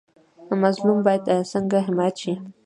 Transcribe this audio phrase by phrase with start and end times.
[0.61, 2.33] مظلوم باید څنګه حمایت شي؟